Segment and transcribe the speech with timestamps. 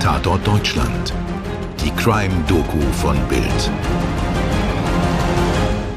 [0.00, 1.12] Tatort Deutschland.
[1.84, 3.70] Die Crime-Doku von Bild.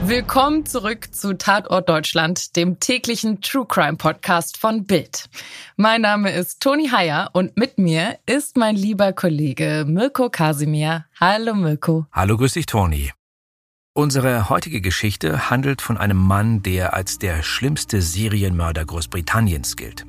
[0.04, 5.30] Willkommen zurück zu Tatort Deutschland, dem täglichen True Crime Podcast von Bild.
[5.78, 11.06] Mein Name ist Toni Heyer und mit mir ist mein lieber Kollege Mirko Kasimir.
[11.22, 12.06] Hallo Mirko.
[12.12, 13.14] Hallo, grüß dich Toni.
[13.94, 20.06] Unsere heutige Geschichte handelt von einem Mann, der als der schlimmste Serienmörder Großbritanniens gilt.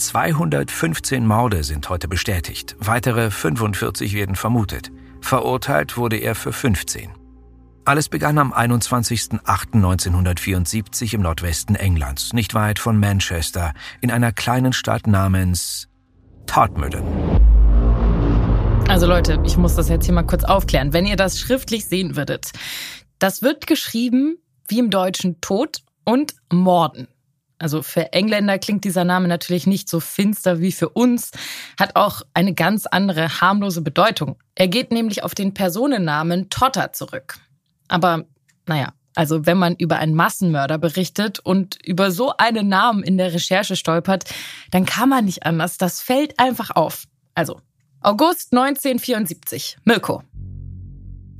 [0.00, 4.90] 215 Morde sind heute bestätigt, weitere 45 werden vermutet.
[5.20, 7.10] Verurteilt wurde er für 15.
[7.84, 15.06] Alles begann am 21.08.1974 im Nordwesten Englands, nicht weit von Manchester, in einer kleinen Stadt
[15.06, 15.88] namens
[16.46, 17.04] Todmorden.
[18.88, 20.94] Also Leute, ich muss das jetzt hier mal kurz aufklären.
[20.94, 22.52] Wenn ihr das schriftlich sehen würdet,
[23.18, 27.06] das wird geschrieben wie im Deutschen Tod und Morden.
[27.60, 31.30] Also für Engländer klingt dieser Name natürlich nicht so finster wie für uns,
[31.78, 34.36] hat auch eine ganz andere harmlose Bedeutung.
[34.54, 37.36] Er geht nämlich auf den Personennamen Totter zurück.
[37.88, 38.24] Aber
[38.66, 43.34] naja, also wenn man über einen Massenmörder berichtet und über so einen Namen in der
[43.34, 44.24] Recherche stolpert,
[44.70, 45.76] dann kann man nicht anders.
[45.76, 47.04] Das fällt einfach auf.
[47.34, 47.60] Also,
[48.00, 49.78] August 1974.
[49.84, 50.22] Mirko.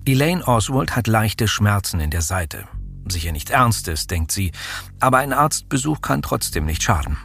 [0.05, 2.67] Elaine Oswald hat leichte Schmerzen in der Seite.
[3.09, 4.53] Sicher nichts Ernstes, denkt sie,
[5.01, 7.17] aber ein Arztbesuch kann trotzdem nicht schaden.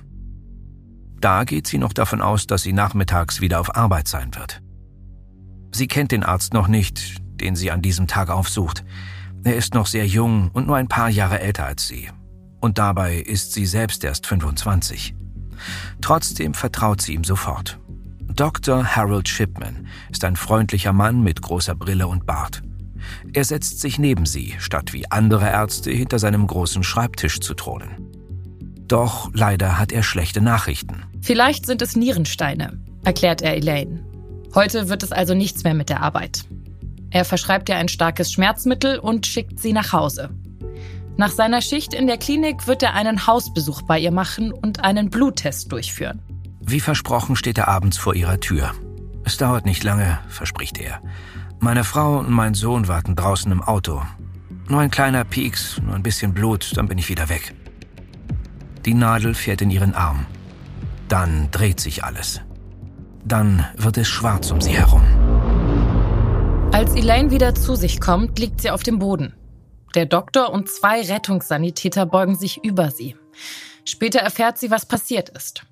[1.20, 4.62] Da geht sie noch davon aus, dass sie nachmittags wieder auf Arbeit sein wird.
[5.72, 8.86] Sie kennt den Arzt noch nicht, den sie an diesem Tag aufsucht.
[9.44, 12.10] Er ist noch sehr jung und nur ein paar Jahre älter als sie.
[12.62, 15.16] Und dabei ist sie selbst erst 25.
[16.02, 17.80] Trotzdem vertraut sie ihm sofort.
[18.36, 18.84] Dr.
[18.84, 22.64] Harold Shipman ist ein freundlicher Mann mit großer Brille und Bart.
[23.34, 28.12] Er setzt sich neben sie, statt wie andere Ärzte hinter seinem großen Schreibtisch zu thronen.
[28.88, 31.04] Doch leider hat er schlechte Nachrichten.
[31.22, 34.06] Vielleicht sind es Nierensteine, erklärt er Elaine.
[34.54, 36.44] Heute wird es also nichts mehr mit der Arbeit.
[37.10, 40.30] Er verschreibt ihr ein starkes Schmerzmittel und schickt sie nach Hause.
[41.18, 45.10] Nach seiner Schicht in der Klinik wird er einen Hausbesuch bei ihr machen und einen
[45.10, 46.22] Bluttest durchführen.
[46.60, 48.72] Wie versprochen steht er abends vor ihrer Tür.
[49.24, 51.02] Es dauert nicht lange, verspricht er.
[51.60, 54.02] Meine Frau und mein Sohn warten draußen im Auto.
[54.68, 57.54] Nur ein kleiner Pieks, nur ein bisschen Blut, dann bin ich wieder weg.
[58.86, 60.26] Die Nadel fährt in ihren Arm.
[61.08, 62.42] Dann dreht sich alles.
[63.24, 65.04] Dann wird es schwarz um sie herum.
[66.72, 69.34] Als Elaine wieder zu sich kommt, liegt sie auf dem Boden.
[69.96, 73.16] Der Doktor und zwei Rettungssanitäter beugen sich über sie.
[73.86, 75.66] Später erfährt sie, was passiert ist.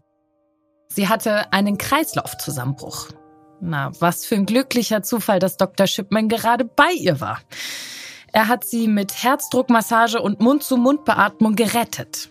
[0.87, 3.09] Sie hatte einen Kreislaufzusammenbruch.
[3.65, 5.87] Na, was für ein glücklicher Zufall, dass Dr.
[5.87, 7.39] Shipman gerade bei ihr war.
[8.33, 12.29] Er hat sie mit Herzdruckmassage und Mund-zu-Mund-Beatmung gerettet.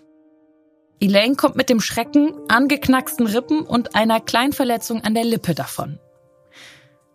[1.00, 5.98] Elaine kommt mit dem Schrecken, angeknacksten Rippen und einer Kleinverletzung an der Lippe davon.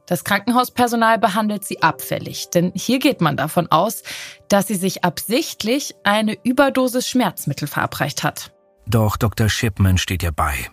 [0.07, 4.01] Das Krankenhauspersonal behandelt sie abfällig, denn hier geht man davon aus,
[4.49, 8.51] dass sie sich absichtlich eine Überdosis Schmerzmittel verabreicht hat.
[8.87, 9.47] Doch Dr.
[9.47, 10.71] Shipman steht ihr bei.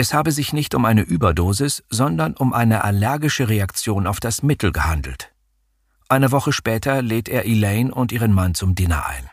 [0.00, 4.72] Es habe sich nicht um eine Überdosis, sondern um eine allergische Reaktion auf das Mittel
[4.72, 5.30] gehandelt.
[6.08, 9.28] Eine Woche später lädt er Elaine und ihren Mann zum Dinner ein.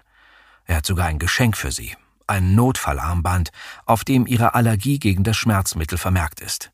[0.66, 1.96] Er hat sogar ein Geschenk für sie,
[2.28, 3.52] ein Notfallarmband,
[3.86, 6.74] auf dem ihre Allergie gegen das Schmerzmittel vermerkt ist.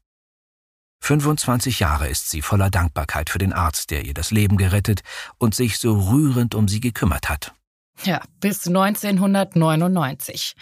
[1.02, 5.04] 25 Jahre ist sie voller Dankbarkeit für den Arzt, der ihr das Leben gerettet
[5.38, 7.54] und sich so rührend um sie gekümmert hat.
[8.02, 10.56] Ja, bis 1999.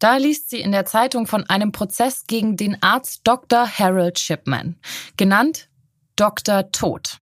[0.00, 3.68] Da liest sie in der Zeitung von einem Prozess gegen den Arzt Dr.
[3.68, 4.76] Harold Shipman,
[5.16, 5.68] genannt
[6.16, 6.72] Dr.
[6.72, 7.18] Tod.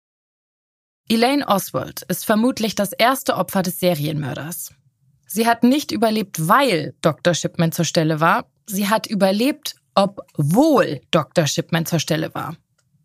[1.08, 4.74] Elaine Oswald ist vermutlich das erste Opfer des Serienmörders.
[5.26, 7.34] Sie hat nicht überlebt, weil Dr.
[7.34, 8.46] Shipman zur Stelle war.
[8.68, 11.48] Sie hat überlebt, obwohl Dr.
[11.48, 12.58] Shipman zur Stelle war.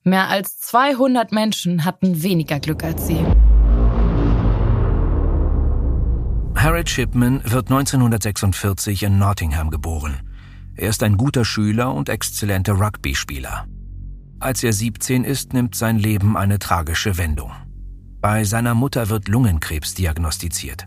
[0.02, 3.24] Mehr als 200 Menschen hatten weniger Glück als sie.
[6.62, 10.20] Harold Shipman wird 1946 in Nottingham geboren.
[10.74, 13.66] Er ist ein guter Schüler und exzellenter Rugby-Spieler.
[14.40, 17.50] Als er 17 ist, nimmt sein Leben eine tragische Wendung.
[18.20, 20.86] Bei seiner Mutter wird Lungenkrebs diagnostiziert.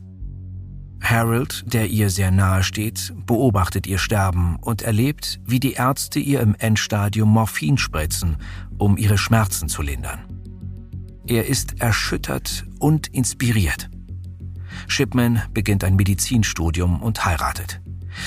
[1.01, 6.41] Harold, der ihr sehr nahe steht, beobachtet ihr Sterben und erlebt, wie die Ärzte ihr
[6.41, 8.37] im Endstadium Morphin spritzen,
[8.77, 10.19] um ihre Schmerzen zu lindern.
[11.25, 13.89] Er ist erschüttert und inspiriert.
[14.87, 17.81] Shipman beginnt ein Medizinstudium und heiratet.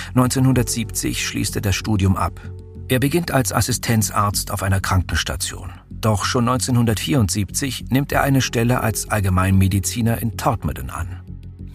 [0.08, 2.40] 1970 schließt er das Studium ab.
[2.88, 5.72] Er beginnt als Assistenzarzt auf einer Krankenstation.
[5.90, 11.20] Doch schon 1974 nimmt er eine Stelle als Allgemeinmediziner in Todmorden an.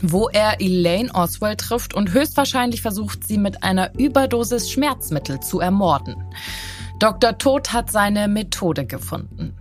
[0.01, 6.15] Wo er Elaine Oswald trifft und höchstwahrscheinlich versucht, sie mit einer Überdosis Schmerzmittel zu ermorden.
[6.99, 7.37] Dr.
[7.37, 9.53] Tod hat seine Methode gefunden.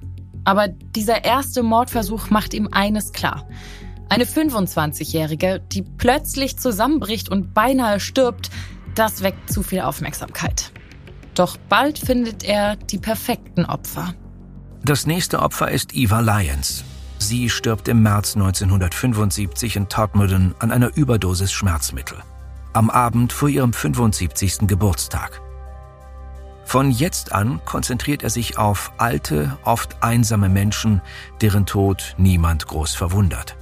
[0.45, 3.47] Aber dieser erste Mordversuch macht ihm eines klar.
[4.11, 8.51] Eine 25-Jährige, die plötzlich zusammenbricht und beinahe stirbt,
[8.97, 10.73] das weckt zu viel Aufmerksamkeit.
[11.37, 14.13] Doch bald findet er die perfekten Opfer.
[14.83, 16.83] Das nächste Opfer ist Eva Lyons.
[17.19, 22.19] Sie stirbt im März 1975 in Todmorden an einer Überdosis Schmerzmittel.
[22.73, 24.67] Am Abend vor ihrem 75.
[24.67, 25.41] Geburtstag.
[26.65, 31.01] Von jetzt an konzentriert er sich auf alte, oft einsame Menschen,
[31.41, 33.57] deren Tod niemand groß verwundert.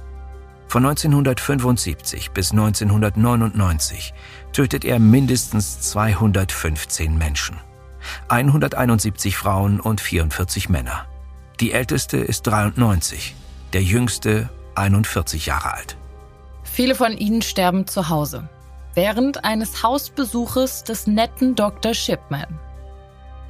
[0.69, 4.13] Von 1975 bis 1999
[4.53, 7.57] tötet er mindestens 215 Menschen.
[8.27, 11.07] 171 Frauen und 44 Männer.
[11.59, 13.33] Die älteste ist 93,
[13.73, 15.97] der jüngste 41 Jahre alt.
[16.61, 18.47] Viele von ihnen sterben zu Hause,
[18.93, 21.95] während eines Hausbesuches des netten Dr.
[21.95, 22.59] Shipman.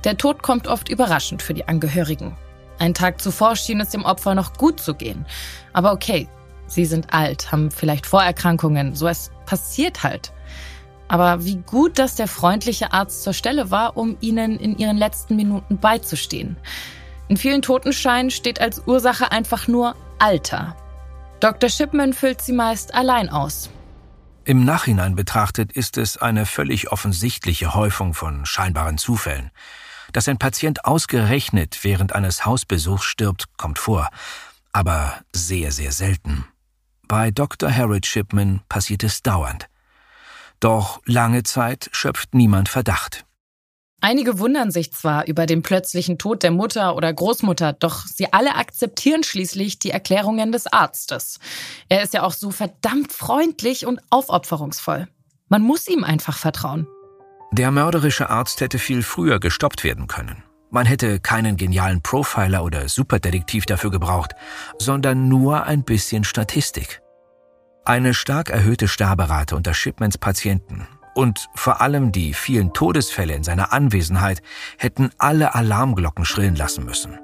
[0.06, 2.38] Der Tod kommt oft überraschend für die Angehörigen.
[2.80, 5.26] Ein Tag zuvor schien es dem Opfer noch gut zu gehen.
[5.74, 6.30] Aber okay,
[6.72, 10.32] sie sind alt, haben vielleicht Vorerkrankungen, so es passiert halt.
[11.08, 15.36] Aber wie gut, dass der freundliche Arzt zur Stelle war, um ihnen in ihren letzten
[15.36, 16.56] Minuten beizustehen.
[17.28, 20.76] In vielen Totenscheinen steht als Ursache einfach nur Alter.
[21.40, 21.70] Dr.
[21.70, 23.70] Shipman füllt sie meist allein aus.
[24.46, 29.52] Im Nachhinein betrachtet ist es eine völlig offensichtliche Häufung von scheinbaren Zufällen.
[30.12, 34.10] Dass ein Patient ausgerechnet während eines Hausbesuchs stirbt, kommt vor,
[34.72, 36.46] aber sehr, sehr selten.
[37.10, 37.76] Bei Dr.
[37.76, 39.68] Harold Shipman passiert es dauernd.
[40.60, 43.26] Doch lange Zeit schöpft niemand Verdacht.
[44.00, 48.56] Einige wundern sich zwar über den plötzlichen Tod der Mutter oder Großmutter, doch sie alle
[48.56, 51.40] akzeptieren schließlich die Erklärungen des Arztes.
[51.90, 55.08] Er ist ja auch so verdammt freundlich und aufopferungsvoll.
[55.50, 56.88] Man muss ihm einfach vertrauen.
[57.52, 60.44] Der mörderische Arzt hätte viel früher gestoppt werden können.
[60.72, 64.36] Man hätte keinen genialen Profiler oder Superdetektiv dafür gebraucht,
[64.78, 67.02] sondern nur ein bisschen Statistik.
[67.86, 73.74] Eine stark erhöhte Sterberate unter Shipmans Patienten und vor allem die vielen Todesfälle in seiner
[73.74, 74.44] Anwesenheit
[74.78, 77.20] hätten alle Alarmglocken schrillen lassen müssen.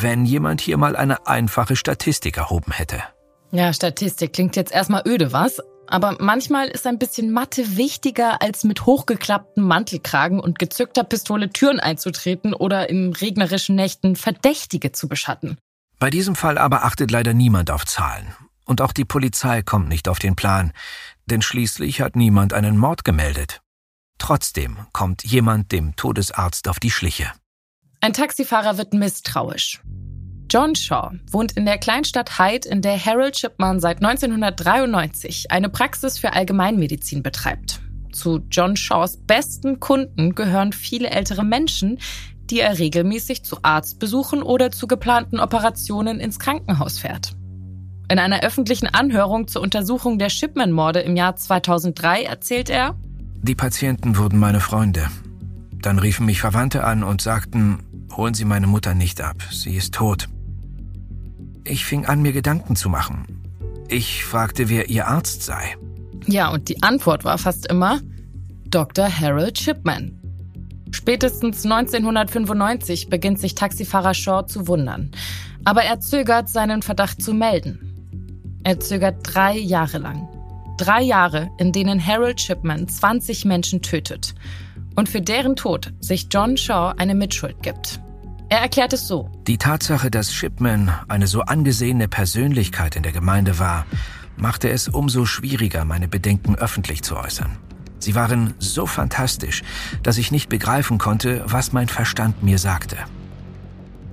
[0.00, 3.02] Wenn jemand hier mal eine einfache Statistik erhoben hätte.
[3.50, 5.60] Ja, Statistik klingt jetzt erstmal öde, was?
[5.90, 11.80] Aber manchmal ist ein bisschen Mathe wichtiger, als mit hochgeklapptem Mantelkragen und gezückter Pistole Türen
[11.80, 15.58] einzutreten oder in regnerischen Nächten Verdächtige zu beschatten.
[15.98, 18.32] Bei diesem Fall aber achtet leider niemand auf Zahlen.
[18.64, 20.72] Und auch die Polizei kommt nicht auf den Plan,
[21.26, 23.60] denn schließlich hat niemand einen Mord gemeldet.
[24.18, 27.32] Trotzdem kommt jemand dem Todesarzt auf die Schliche.
[28.00, 29.80] Ein Taxifahrer wird misstrauisch.
[30.50, 36.18] John Shaw wohnt in der Kleinstadt Hyde, in der Harold Shipman seit 1993 eine Praxis
[36.18, 37.80] für Allgemeinmedizin betreibt.
[38.10, 42.00] Zu John Shaws besten Kunden gehören viele ältere Menschen,
[42.50, 47.36] die er regelmäßig zu Arztbesuchen oder zu geplanten Operationen ins Krankenhaus fährt.
[48.10, 52.96] In einer öffentlichen Anhörung zur Untersuchung der Shipman-Morde im Jahr 2003 erzählt er,
[53.40, 55.06] Die Patienten wurden meine Freunde.
[55.80, 57.78] Dann riefen mich Verwandte an und sagten,
[58.16, 60.28] holen Sie meine Mutter nicht ab, sie ist tot.
[61.70, 63.26] Ich fing an, mir Gedanken zu machen.
[63.88, 65.76] Ich fragte, wer ihr Arzt sei.
[66.26, 68.00] Ja, und die Antwort war fast immer
[68.66, 69.08] Dr.
[69.08, 70.18] Harold Shipman.
[70.90, 75.12] Spätestens 1995 beginnt sich Taxifahrer Shaw zu wundern.
[75.64, 78.58] Aber er zögert, seinen Verdacht zu melden.
[78.64, 80.28] Er zögert drei Jahre lang.
[80.76, 84.34] Drei Jahre, in denen Harold Shipman 20 Menschen tötet
[84.96, 88.00] und für deren Tod sich John Shaw eine Mitschuld gibt.
[88.50, 89.30] Er erklärt es so.
[89.46, 93.86] Die Tatsache, dass Shipman eine so angesehene Persönlichkeit in der Gemeinde war,
[94.36, 97.56] machte es umso schwieriger, meine Bedenken öffentlich zu äußern.
[98.00, 99.62] Sie waren so fantastisch,
[100.02, 102.96] dass ich nicht begreifen konnte, was mein Verstand mir sagte.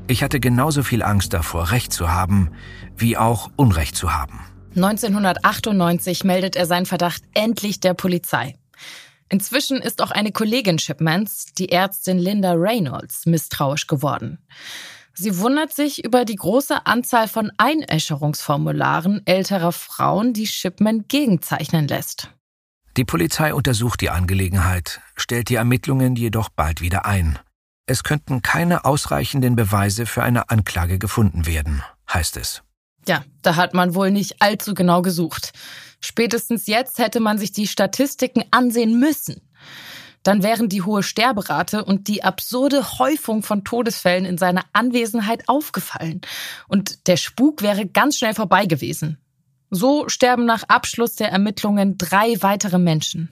[0.06, 2.52] Ich hatte genauso viel Angst davor, Recht zu haben,
[2.96, 4.40] wie auch Unrecht zu haben.
[4.76, 8.54] 1998 meldet er seinen Verdacht endlich der Polizei.
[9.30, 14.40] Inzwischen ist auch eine Kollegin Shipmans, die Ärztin Linda Reynolds, misstrauisch geworden.
[15.14, 22.30] Sie wundert sich über die große Anzahl von Einäscherungsformularen älterer Frauen, die Shipman gegenzeichnen lässt.
[22.98, 27.40] Die Polizei untersucht die Angelegenheit, stellt die Ermittlungen jedoch bald wieder ein.
[27.88, 32.62] Es könnten keine ausreichenden Beweise für eine Anklage gefunden werden, heißt es.
[33.08, 35.54] Ja, da hat man wohl nicht allzu genau gesucht.
[36.02, 39.42] Spätestens jetzt hätte man sich die Statistiken ansehen müssen.
[40.24, 46.22] Dann wären die hohe Sterberate und die absurde Häufung von Todesfällen in seiner Anwesenheit aufgefallen.
[46.68, 49.18] Und der Spuk wäre ganz schnell vorbei gewesen.
[49.70, 53.30] So sterben nach Abschluss der Ermittlungen drei weitere Menschen.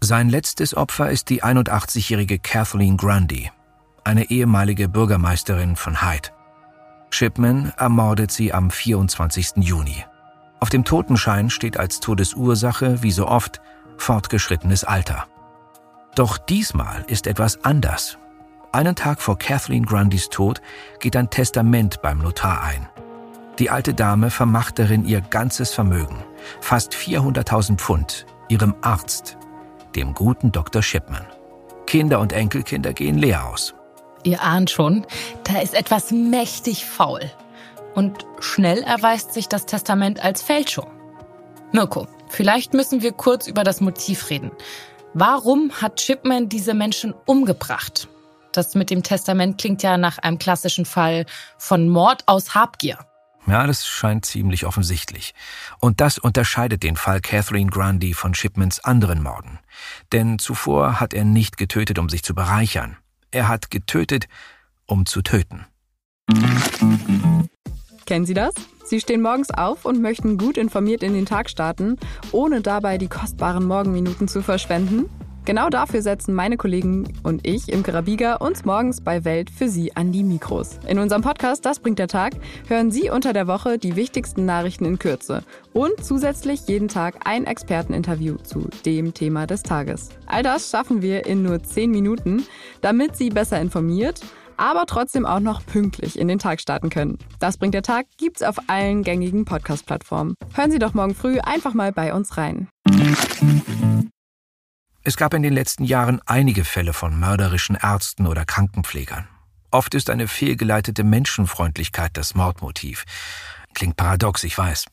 [0.00, 3.50] Sein letztes Opfer ist die 81-jährige Kathleen Grundy,
[4.04, 6.30] eine ehemalige Bürgermeisterin von Hyde.
[7.14, 9.56] Shipman ermordet sie am 24.
[9.56, 10.04] Juni.
[10.60, 13.60] Auf dem Totenschein steht als Todesursache, wie so oft,
[13.98, 15.26] fortgeschrittenes Alter.
[16.14, 18.16] Doch diesmal ist etwas anders.
[18.72, 20.62] Einen Tag vor Kathleen Grundys Tod
[21.00, 22.88] geht ein Testament beim Notar ein.
[23.58, 26.24] Die alte Dame vermacht darin ihr ganzes Vermögen,
[26.60, 29.36] fast 400.000 Pfund, ihrem Arzt,
[29.94, 30.82] dem guten Dr.
[30.82, 31.26] Shipman.
[31.86, 33.74] Kinder und Enkelkinder gehen leer aus.
[34.24, 35.06] Ihr ahnt schon,
[35.44, 37.30] da ist etwas mächtig faul.
[37.94, 40.86] Und schnell erweist sich das Testament als Fälschung.
[41.72, 44.50] Mirko, vielleicht müssen wir kurz über das Motiv reden.
[45.14, 48.08] Warum hat Shipman diese Menschen umgebracht?
[48.52, 51.26] Das mit dem Testament klingt ja nach einem klassischen Fall
[51.58, 52.98] von Mord aus Habgier.
[53.46, 55.34] Ja, das scheint ziemlich offensichtlich.
[55.80, 59.58] Und das unterscheidet den Fall Catherine Grundy von Shipmans anderen Morden.
[60.12, 62.98] Denn zuvor hat er nicht getötet, um sich zu bereichern.
[63.32, 64.28] Er hat getötet,
[64.86, 65.66] um zu töten.
[68.06, 68.54] Kennen Sie das?
[68.84, 71.96] Sie stehen morgens auf und möchten gut informiert in den Tag starten,
[72.30, 75.08] ohne dabei die kostbaren Morgenminuten zu verschwenden?
[75.44, 79.96] Genau dafür setzen meine Kollegen und ich im Karabiga uns morgens bei Welt für Sie
[79.96, 80.78] an die Mikros.
[80.86, 82.34] In unserem Podcast Das bringt der Tag
[82.68, 87.44] hören Sie unter der Woche die wichtigsten Nachrichten in Kürze und zusätzlich jeden Tag ein
[87.44, 90.10] Experteninterview zu dem Thema des Tages.
[90.26, 92.44] All das schaffen wir in nur 10 Minuten,
[92.80, 94.20] damit Sie besser informiert,
[94.56, 97.18] aber trotzdem auch noch pünktlich in den Tag starten können.
[97.40, 100.36] Das bringt der Tag gibt's auf allen gängigen Podcast-Plattformen.
[100.54, 102.68] Hören Sie doch morgen früh einfach mal bei uns rein.
[105.04, 109.26] Es gab in den letzten Jahren einige Fälle von mörderischen Ärzten oder Krankenpflegern.
[109.72, 113.04] Oft ist eine fehlgeleitete Menschenfreundlichkeit das Mordmotiv.
[113.74, 114.86] Klingt paradox, ich weiß.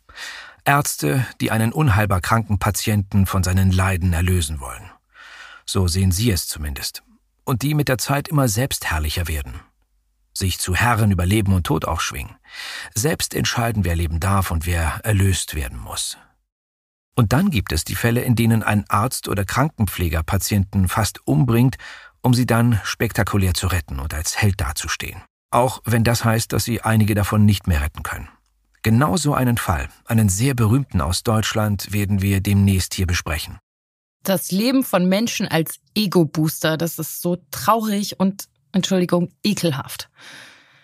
[0.66, 4.90] Ärzte, die einen unheilbar kranken Patienten von seinen Leiden erlösen wollen.
[5.66, 7.04] So sehen sie es zumindest.
[7.44, 9.60] Und die mit der Zeit immer selbstherrlicher werden.
[10.34, 12.36] Sich zu Herren über Leben und Tod aufschwingen.
[12.96, 16.18] Selbst entscheiden, wer leben darf und wer erlöst werden muss.
[17.16, 21.78] Und dann gibt es die Fälle, in denen ein Arzt oder Krankenpfleger Patienten fast umbringt,
[22.22, 25.22] um sie dann spektakulär zu retten und als Held dazustehen.
[25.52, 28.30] Auch wenn das heißt, dass sie einige davon nicht mehr retten können.
[28.82, 33.58] Genau so einen Fall, einen sehr berühmten aus Deutschland, werden wir demnächst hier besprechen.
[34.24, 40.10] Das Leben von Menschen als Ego-Booster, das ist so traurig und, Entschuldigung, ekelhaft.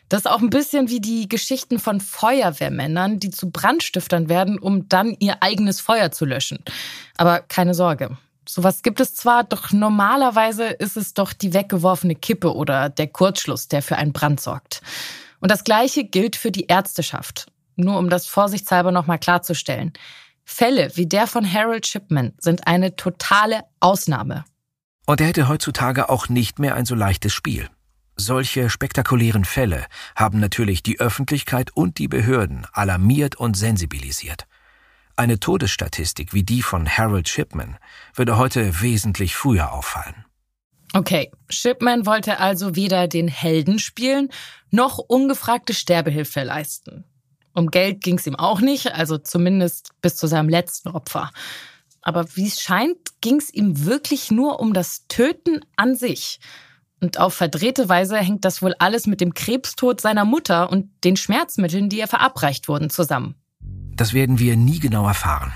[0.10, 4.88] Das ist auch ein bisschen wie die Geschichten von Feuerwehrmännern, die zu Brandstiftern werden, um
[4.88, 6.60] dann ihr eigenes Feuer zu löschen.
[7.18, 8.18] Aber keine Sorge.
[8.48, 13.68] Sowas gibt es zwar, doch normalerweise ist es doch die weggeworfene Kippe oder der Kurzschluss,
[13.68, 14.82] der für einen Brand sorgt.
[15.40, 17.48] Und das Gleiche gilt für die Ärzteschaft.
[17.76, 19.94] Nur um das vorsichtshalber nochmal klarzustellen.
[20.44, 24.46] Fälle wie der von Harold Shipman sind eine totale Ausnahme.
[25.08, 27.70] Und er hätte heutzutage auch nicht mehr ein so leichtes Spiel.
[28.18, 34.48] Solche spektakulären Fälle haben natürlich die Öffentlichkeit und die Behörden alarmiert und sensibilisiert.
[35.18, 37.78] Eine Todesstatistik wie die von Harold Shipman
[38.14, 40.26] würde heute wesentlich früher auffallen.
[40.94, 44.30] Okay, Shipman wollte also weder den Helden spielen,
[44.72, 47.04] noch ungefragte Sterbehilfe leisten.
[47.54, 51.32] Um Geld ging es ihm auch nicht, also zumindest bis zu seinem letzten Opfer.
[52.02, 56.40] Aber wie es scheint, ging es ihm wirklich nur um das Töten an sich.
[57.02, 61.18] Und auf verdrehte Weise hängt das wohl alles mit dem Krebstod seiner Mutter und den
[61.18, 63.36] Schmerzmitteln, die ihr verabreicht wurden, zusammen.
[63.96, 65.52] Das werden wir nie genau erfahren.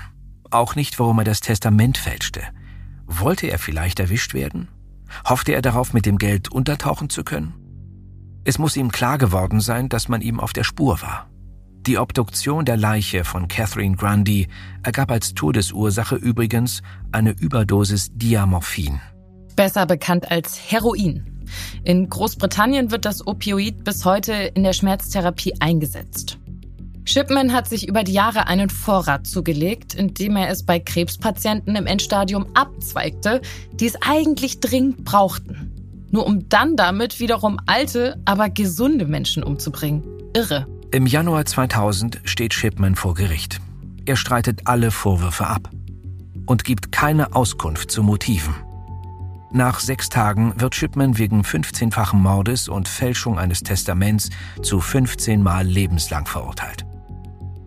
[0.50, 2.42] Auch nicht, warum er das Testament fälschte.
[3.06, 4.68] Wollte er vielleicht erwischt werden?
[5.24, 7.54] Hoffte er darauf, mit dem Geld untertauchen zu können?
[8.44, 11.28] Es muss ihm klar geworden sein, dass man ihm auf der Spur war.
[11.86, 14.48] Die Obduktion der Leiche von Catherine Grundy
[14.82, 19.00] ergab als Todesursache übrigens eine Überdosis Diamorphin.
[19.56, 21.44] Besser bekannt als Heroin.
[21.84, 26.38] In Großbritannien wird das Opioid bis heute in der Schmerztherapie eingesetzt.
[27.04, 31.86] Shipman hat sich über die Jahre einen Vorrat zugelegt, indem er es bei Krebspatienten im
[31.86, 33.40] Endstadium abzweigte,
[33.72, 36.06] die es eigentlich dringend brauchten.
[36.10, 40.04] Nur um dann damit wiederum alte, aber gesunde Menschen umzubringen.
[40.34, 40.66] Irre.
[40.92, 43.60] Im Januar 2000 steht Shipman vor Gericht.
[44.06, 45.70] Er streitet alle Vorwürfe ab
[46.46, 48.54] und gibt keine Auskunft zu Motiven.
[49.52, 54.30] Nach sechs Tagen wird Shipman wegen 15-fachen Mordes und Fälschung eines Testaments
[54.62, 56.86] zu 15 Mal lebenslang verurteilt.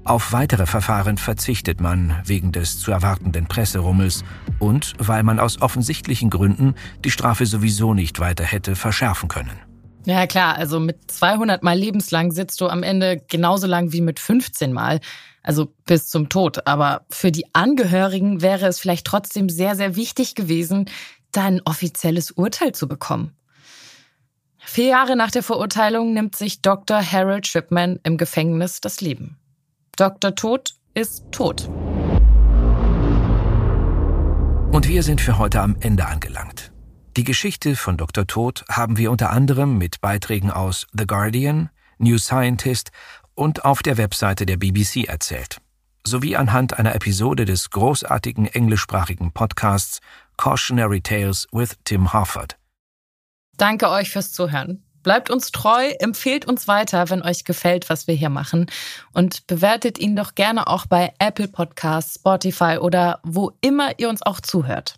[0.06, 4.24] Auf weitere Verfahren verzichtet man wegen des zu erwartenden Presserummels
[4.60, 9.60] und weil man aus offensichtlichen Gründen die Strafe sowieso nicht weiter hätte verschärfen können.
[10.06, 14.22] Ja klar, also mit 200 Mal lebenslang sitzt du am Ende genauso lang wie mit
[14.22, 15.02] 15 Mal,
[15.42, 16.66] also bis zum Tod.
[16.66, 20.90] Aber für die Angehörigen wäre es vielleicht trotzdem sehr, sehr wichtig gewesen,
[21.34, 23.36] da offizielles Urteil zu bekommen.
[24.66, 27.02] Vier Jahre nach der Verurteilung nimmt sich Dr.
[27.02, 29.38] Harold Shipman im Gefängnis das Leben.
[29.98, 30.34] Dr.
[30.36, 31.68] Tod ist tot.
[34.72, 36.72] Und wir sind für heute am Ende angelangt.
[37.16, 38.26] Die Geschichte von Dr.
[38.26, 42.92] Tod haben wir unter anderem mit Beiträgen aus The Guardian, New Scientist
[43.36, 45.58] und auf der Webseite der BBC erzählt,
[46.04, 50.00] sowie anhand einer Episode des großartigen englischsprachigen Podcasts
[50.44, 52.58] Cautionary Tales with Tim Harford.
[53.56, 54.84] Danke euch fürs Zuhören.
[55.02, 58.66] Bleibt uns treu, empfehlt uns weiter, wenn euch gefällt, was wir hier machen
[59.14, 64.22] und bewertet ihn doch gerne auch bei Apple Podcasts, Spotify oder wo immer ihr uns
[64.22, 64.96] auch zuhört.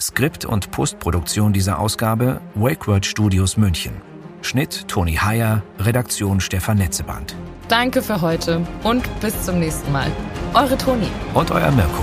[0.00, 4.02] Skript und Postproduktion dieser Ausgabe WakeWord Studios München.
[4.42, 7.36] Schnitt Toni Heyer, Redaktion Stefan Netzeband.
[7.68, 10.10] Danke für heute und bis zum nächsten Mal.
[10.54, 11.06] Eure Toni.
[11.34, 12.02] Und euer Mirko.